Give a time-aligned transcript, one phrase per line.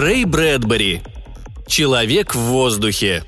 [0.00, 1.02] Рэй Брэдбери.
[1.68, 3.22] Человек в воздухе.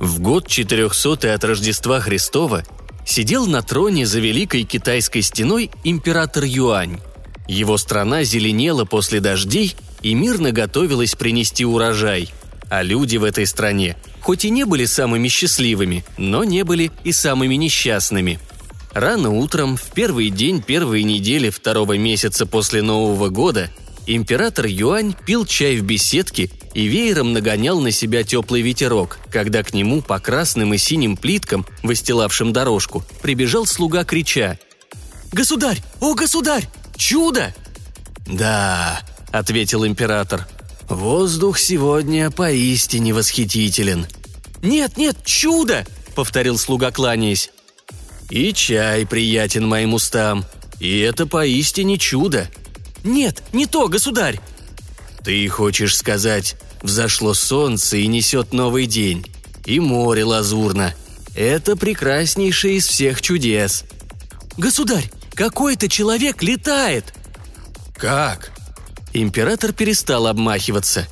[0.00, 2.64] В год 400 от Рождества Христова
[3.04, 7.00] сидел на троне за Великой Китайской стеной император Юань.
[7.46, 12.30] Его страна зеленела после дождей и мирно готовилась принести урожай.
[12.70, 17.12] А люди в этой стране, хоть и не были самыми счастливыми, но не были и
[17.12, 18.40] самыми несчастными.
[18.98, 23.70] Рано утром, в первый день первой недели второго месяца после Нового года,
[24.08, 29.72] император Юань пил чай в беседке и веером нагонял на себя теплый ветерок, когда к
[29.72, 34.58] нему по красным и синим плиткам, выстилавшим дорожку, прибежал слуга, крича
[35.30, 35.80] «Государь!
[36.00, 36.68] О, государь!
[36.96, 37.54] Чудо!»
[38.26, 40.48] «Да»,— ответил император,—
[40.88, 44.08] «воздух сегодня поистине восхитителен».
[44.60, 47.52] «Нет, нет, чудо!»— повторил слуга, кланяясь.
[48.30, 50.44] «И чай приятен моим устам,
[50.80, 52.48] и это поистине чудо».
[53.04, 54.40] «Нет, не то, государь!»
[55.24, 59.26] «Ты хочешь сказать, взошло солнце и несет новый день,
[59.64, 60.94] и море лазурно.
[61.34, 63.84] Это прекраснейшее из всех чудес».
[64.56, 67.14] «Государь, какой-то человек летает!»
[67.96, 68.52] «Как?»
[69.12, 71.06] Император перестал обмахиваться.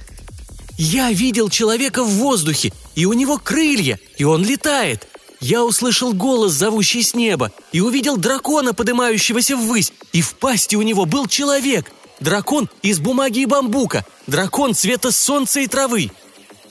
[0.76, 5.06] «Я видел человека в воздухе, и у него крылья, и он летает.
[5.40, 10.82] Я услышал голос, зовущий с неба, и увидел дракона, поднимающегося ввысь, и в пасти у
[10.82, 11.92] него был человек.
[12.20, 16.10] Дракон из бумаги и бамбука, дракон цвета солнца и травы».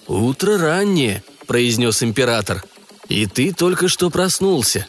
[0.07, 2.63] «Утро раннее»,— произнес император.
[3.07, 4.87] «И ты только что проснулся».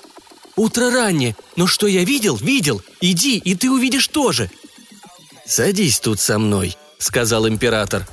[0.56, 2.80] «Утро раннее, но что я видел, видел.
[3.02, 4.50] Иди, и ты увидишь тоже».
[5.46, 8.08] «Садись тут со мной»,— сказал император.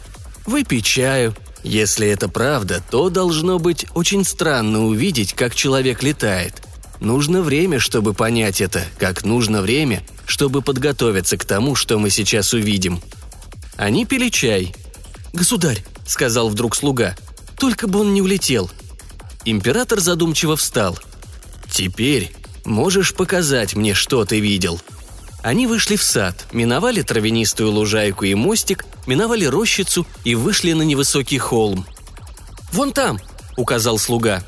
[0.45, 6.61] «Выпей чаю, если это правда, то должно быть очень странно увидеть, как человек летает.
[6.99, 12.53] Нужно время, чтобы понять это, как нужно время, чтобы подготовиться к тому, что мы сейчас
[12.53, 13.01] увидим.
[13.75, 14.75] Они пили чай.
[15.33, 17.15] «Государь»,— сказал вдруг слуга,—
[17.57, 18.69] «только бы он не улетел».
[19.45, 20.97] Император задумчиво встал.
[21.71, 22.31] «Теперь
[22.65, 24.79] можешь показать мне, что ты видел»,
[25.43, 31.37] они вышли в сад, миновали травянистую лужайку и мостик, миновали рощицу и вышли на невысокий
[31.37, 31.85] холм.
[32.71, 33.19] «Вон там!»–
[33.57, 34.43] указал слуга.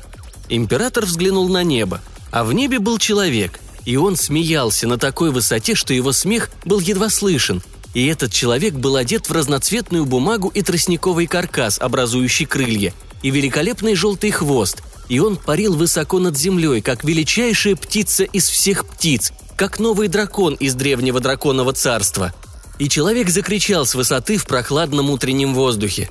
[0.48, 5.74] Император взглянул на небо, а в небе был человек, и он смеялся на такой высоте,
[5.74, 10.62] что его смех был едва слышен, и этот человек был одет в разноцветную бумагу и
[10.62, 17.04] тростниковый каркас, образующий крылья, и великолепный желтый хвост, и он парил высоко над землей, как
[17.04, 22.32] величайшая птица из всех птиц, как новый дракон из древнего драконового царства.
[22.78, 26.10] И человек закричал с высоты в прохладном утреннем воздухе.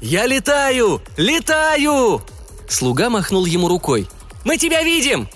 [0.00, 1.00] «Я летаю!
[1.16, 2.22] Летаю!»
[2.68, 4.08] Слуга махнул ему рукой.
[4.44, 5.28] «Мы тебя видим!»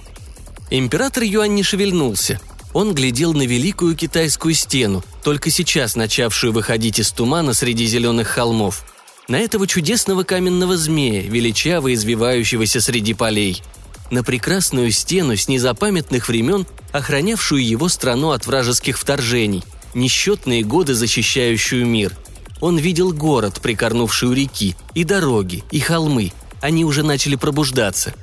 [0.71, 2.41] Император Юань не шевельнулся.
[2.75, 8.85] Он глядел на великую китайскую стену, только сейчас начавшую выходить из тумана среди зеленых холмов.
[9.29, 13.63] На этого чудесного каменного змея, величаво извивающегося среди полей–
[14.11, 21.87] на прекрасную стену с незапамятных времен, охранявшую его страну от вражеских вторжений, несчетные годы защищающую
[21.87, 22.17] мир.
[22.61, 26.33] Он видел город, прикорнувший у реки, и дороги, и холмы.
[26.61, 28.15] Они уже начали пробуждаться.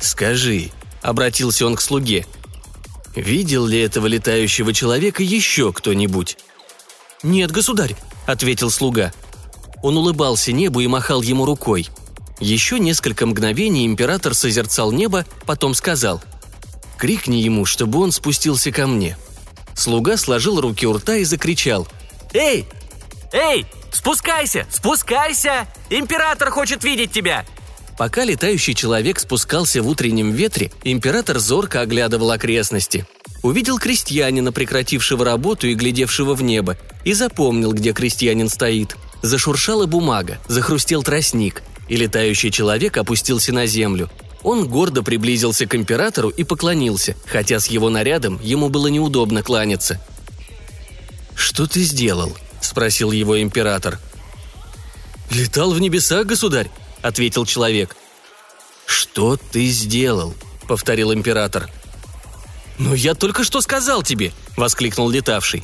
[0.00, 0.70] «Скажи»,—
[1.02, 2.26] обратился он к слуге,—
[3.14, 6.38] «видел ли этого летающего человека еще кто-нибудь?»
[7.22, 7.94] «Нет, государь»,—
[8.26, 9.12] ответил слуга.
[9.82, 11.88] Он улыбался небу и махал ему рукой—
[12.42, 16.22] еще несколько мгновений император созерцал небо, потом сказал
[16.98, 19.16] «Крикни ему, чтобы он спустился ко мне».
[19.74, 21.88] Слуга сложил руки у рта и закричал
[22.32, 22.66] «Эй!
[23.32, 23.64] Эй!
[23.92, 24.66] Спускайся!
[24.70, 25.66] Спускайся!
[25.88, 27.46] Император хочет видеть тебя!»
[27.96, 33.06] Пока летающий человек спускался в утреннем ветре, император зорко оглядывал окрестности.
[33.42, 38.96] Увидел крестьянина, прекратившего работу и глядевшего в небо, и запомнил, где крестьянин стоит.
[39.20, 41.62] Зашуршала бумага, захрустел тростник
[41.92, 44.10] и летающий человек опустился на землю.
[44.42, 50.02] Он гордо приблизился к императору и поклонился, хотя с его нарядом ему было неудобно кланяться.
[51.34, 54.00] «Что ты сделал?»– спросил его император.
[55.30, 56.70] «Летал в небеса, государь»,–
[57.02, 57.94] ответил человек.
[58.86, 60.34] «Что ты сделал?»–
[60.66, 61.68] повторил император.
[62.78, 65.62] «Ну, я только что сказал тебе!»– воскликнул летавший.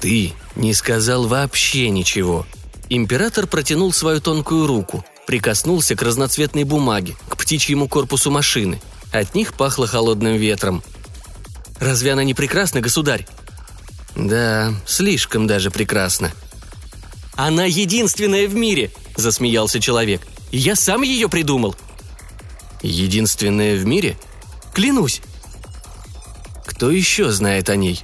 [0.00, 2.46] «Ты не сказал вообще ничего»,
[2.94, 8.82] Император протянул свою тонкую руку, прикоснулся к разноцветной бумаге, к птичьему корпусу машины.
[9.10, 10.82] От них пахло холодным ветром.
[11.80, 13.26] «Разве она не прекрасна, государь?»
[14.14, 16.32] «Да, слишком даже прекрасна».
[17.34, 20.20] «Она единственная в мире!»– засмеялся человек.
[20.50, 21.74] «Я сам ее придумал!»
[22.82, 24.18] «Единственная в мире?»
[24.74, 25.22] «Клянусь!»
[26.66, 28.02] Кто еще знает о ней?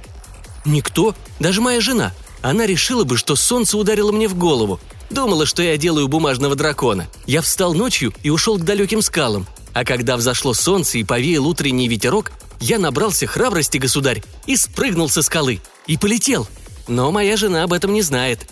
[0.65, 2.11] Никто, даже моя жена.
[2.41, 4.79] Она решила бы, что солнце ударило мне в голову.
[5.09, 7.07] Думала, что я делаю бумажного дракона.
[7.25, 9.47] Я встал ночью и ушел к далеким скалам.
[9.73, 15.21] А когда взошло солнце и повеял утренний ветерок, я набрался храбрости, государь, и спрыгнул со
[15.21, 15.61] скалы.
[15.87, 16.47] И полетел.
[16.87, 18.47] Но моя жена об этом не знает.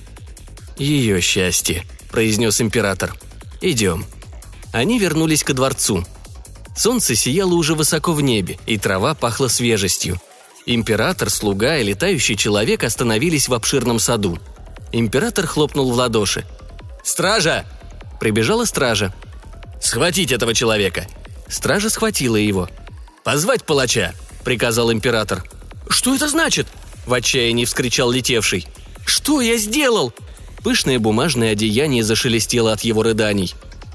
[0.78, 3.16] «Ее счастье»,— произнес император.
[3.62, 4.06] «Идем».
[4.72, 6.06] Они вернулись ко дворцу.
[6.76, 10.22] Солнце сияло уже высоко в небе, и трава пахла свежестью.
[10.70, 14.38] Император, слуга и летающий человек остановились в обширном саду.
[14.92, 16.44] Император хлопнул в ладоши.
[17.06, 17.66] «Стража!»
[18.20, 19.14] Прибежала стража.
[19.82, 21.08] «Схватить этого человека!»
[21.48, 22.70] Стража схватила его.
[23.24, 25.46] «Позвать палача!»– приказал император.
[25.88, 26.68] «Что это значит?»–
[27.06, 28.68] в отчаянии вскричал летевший.
[29.06, 30.12] «Что я сделал?»
[30.66, 33.54] Пышное бумажное одеяние зашелестело от его рыданий.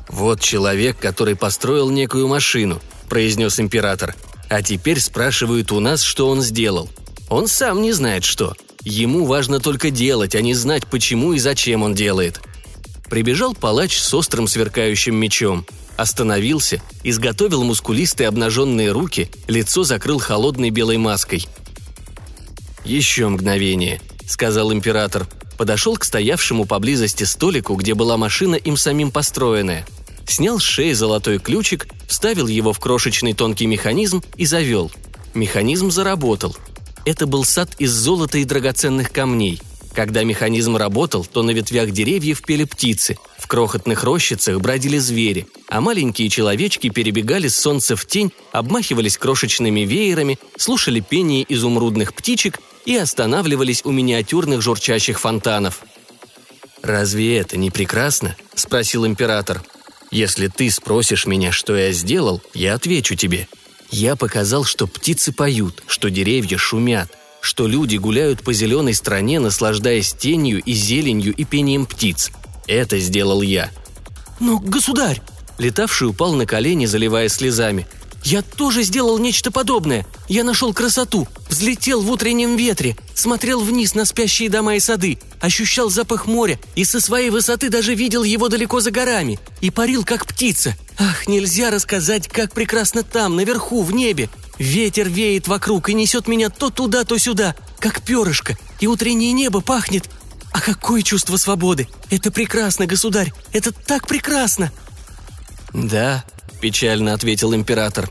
[0.09, 2.81] «Вот человек, который построил некую машину»,–
[3.11, 4.15] произнес император.
[4.53, 6.91] «А теперь спрашивают у нас, что он сделал.
[7.31, 8.55] Он сам не знает, что.
[8.85, 12.39] Ему важно только делать, а не знать, почему и зачем он делает».
[13.09, 15.65] Прибежал палач с острым сверкающим мечом.
[15.97, 21.47] Остановился, изготовил мускулистые обнаженные руки, лицо закрыл холодной белой маской.
[22.85, 25.27] «Еще мгновение»,— сказал император.
[25.57, 29.87] Подошел к стоявшему поблизости столику, где была машина им самим построенная.
[30.27, 34.91] Снял с шеи золотой ключик, вставил его в крошечный тонкий механизм и завел.
[35.35, 36.57] Механизм заработал.
[37.05, 39.61] Это был сад из золота и драгоценных камней—
[39.95, 45.81] когда механизм работал, то на ветвях деревьев пели птицы, в крохотных рощицах бродили звери, а
[45.81, 52.97] маленькие человечки перебегали с солнца в тень, обмахивались крошечными веерами, слушали пение изумрудных птичек и
[52.97, 55.83] останавливались у миниатюрных журчащих фонтанов.
[56.83, 59.63] «Разве это не прекрасно?»– спросил император.
[60.13, 63.49] «Если ты спросишь меня, что я сделал, я отвечу тебе.
[63.91, 67.11] Я показал, что птицы поют, что деревья шумят,
[67.41, 72.31] что люди гуляют по зеленой стране, наслаждаясь тенью и зеленью и пением птиц.
[72.67, 73.71] Это сделал я.
[74.39, 75.21] «Но, государь!»
[75.59, 77.87] Летавший упал на колени, заливая слезами.
[78.25, 80.07] «Я тоже сделал нечто подобное.
[80.29, 85.91] Я нашел красоту, взлетел в утреннем ветре, смотрел вниз на спящие дома и сады, ощущал
[85.91, 89.39] запах моря и со своей высоты даже видел его далеко за горами.
[89.61, 90.77] И парил, как птица.
[90.99, 94.31] Ах, нельзя рассказать, как прекрасно там, наверху, в небе.
[94.59, 99.61] Ветер веет вокруг и несет меня то туда, то сюда, как перышко, и утреннее небо
[99.61, 100.09] пахнет.
[100.53, 101.89] А какое чувство свободы!
[102.11, 103.33] Это прекрасно, государь!
[103.53, 104.71] Это так прекрасно!»
[105.73, 106.25] «Да»,—
[106.63, 108.09] печально ответил император.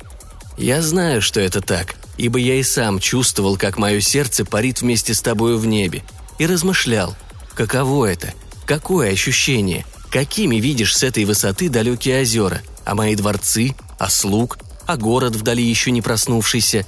[0.58, 5.14] «Я знаю, что это так, ибо я и сам чувствовал, как мое сердце парит вместе
[5.14, 6.04] с тобою в небе,
[6.38, 7.16] и размышлял,
[7.56, 8.34] каково это,
[8.66, 14.98] какое ощущение, какими видишь с этой высоты далекие озера, а мои дворцы, а слуг, а
[14.98, 16.86] город вдали еще не проснувшийся.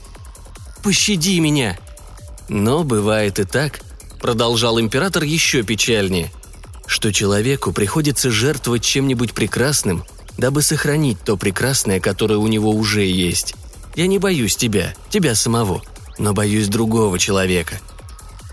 [0.83, 1.79] «Пощади меня!»
[2.49, 3.79] Но бывает и так,
[4.19, 6.29] продолжал император еще печальнее,
[6.87, 10.03] что человеку приходится жертвовать чем-нибудь прекрасным,
[10.37, 13.55] дабы сохранить то прекрасное, которое у него уже есть.
[13.95, 15.81] Я не боюсь тебя, тебя самого,
[16.17, 17.79] но боюсь другого человека.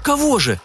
[0.02, 0.60] Кого же?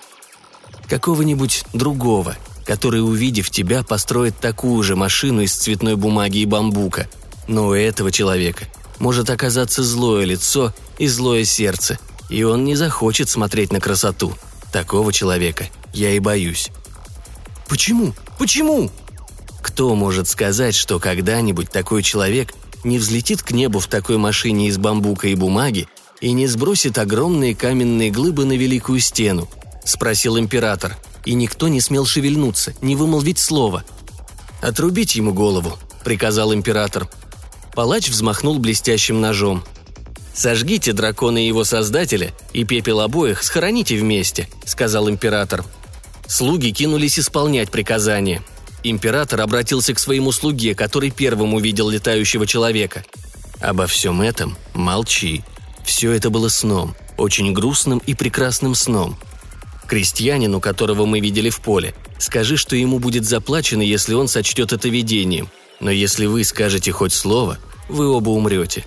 [0.88, 7.10] Какого-нибудь другого, который, увидев тебя, построит такую же машину из цветной бумаги и бамбука–
[7.48, 8.66] но у этого человека
[9.00, 14.36] может оказаться злое лицо и злое сердце, и он не захочет смотреть на красоту.
[14.72, 16.70] Такого человека я и боюсь.
[17.68, 18.14] Почему?
[18.38, 18.92] Почему?
[19.66, 22.54] Кто может сказать, что когда-нибудь такой человек
[22.84, 25.88] не взлетит к небу в такой машине из бамбука и бумаги
[26.22, 29.50] и не сбросит огромные каменные глыбы на великую стену?
[29.84, 30.96] Спросил император,
[31.26, 33.84] и никто не смел шевельнуться, не вымолвить слова.
[34.62, 37.10] «Отрубить ему голову»,— приказал император.
[37.74, 39.64] Палач взмахнул блестящим ножом.
[40.36, 45.66] «Сожгите дракона и его создателя, и пепел обоих схороните вместе»,— сказал император.
[46.28, 48.44] Слуги кинулись исполнять приказание.
[48.90, 53.04] Император обратился к своему слуге, который первым увидел летающего человека.
[53.60, 55.44] «Обо всем этом молчи.
[55.84, 59.18] Все это было сном, очень грустным и прекрасным сном.
[59.88, 64.88] Крестьянину, которого мы видели в поле, скажи, что ему будет заплачено, если он сочтет это
[64.90, 65.50] видением—
[65.80, 67.58] но если вы скажете хоть слово,
[67.90, 68.86] вы оба умрете».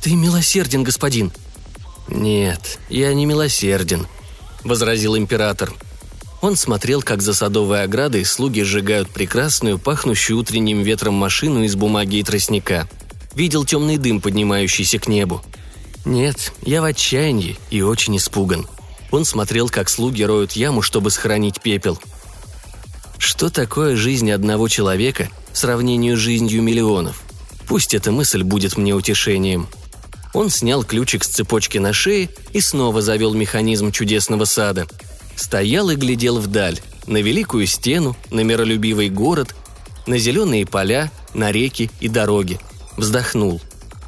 [0.00, 1.32] «Ты милосерден, господин».
[2.08, 4.06] «Нет, я не милосерден»,—
[4.64, 5.72] возразил император.
[6.42, 12.16] Он смотрел, как за садовой оградой слуги сжигают прекрасную, пахнущую утренним ветром машину из бумаги
[12.16, 12.88] и тростника.
[13.36, 15.40] Видел темный дым, поднимающийся к небу.
[16.04, 18.66] «Нет, я в отчаянии и очень испуган».
[19.12, 21.96] Он смотрел, как слуги роют яму, чтобы сохранить пепел.
[23.18, 27.22] Что такое жизнь одного человека, в сравнению с жизнью миллионов.
[27.68, 29.68] Пусть эта мысль будет мне утешением.
[30.32, 34.88] Он снял ключик с цепочки на шее и снова завел механизм чудесного сада.
[35.36, 39.54] Стоял и глядел вдаль, на великую стену, на миролюбивый город,
[40.06, 42.58] на зеленые поля, на реки и дороги.
[42.96, 43.60] Вздохнул.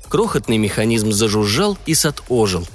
[0.08, 2.66] Крохотный механизм зажужжал, и сад ожил.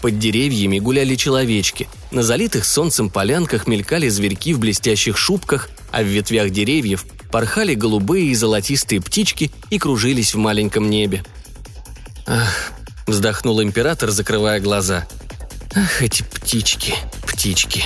[0.00, 6.06] Под деревьями гуляли человечки, на залитых солнцем полянках мелькали зверьки в блестящих шубках, а в
[6.06, 11.24] ветвях деревьев порхали голубые и золотистые птички и кружились в маленьком небе.
[12.26, 12.72] «Ах»,—
[13.06, 15.06] вздохнул император, закрывая глаза.
[15.74, 16.94] «Ах, эти птички,
[17.36, 17.84] птички».